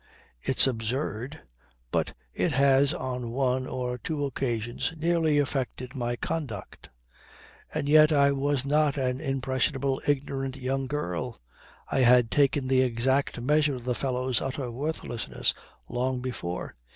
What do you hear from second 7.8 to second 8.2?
yet